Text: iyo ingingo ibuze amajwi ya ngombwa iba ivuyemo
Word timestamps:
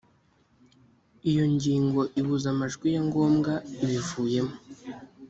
iyo 1.29 1.43
ingingo 1.51 2.01
ibuze 2.19 2.47
amajwi 2.53 2.87
ya 2.95 3.01
ngombwa 3.07 3.53
iba 3.83 3.93
ivuyemo 4.01 4.55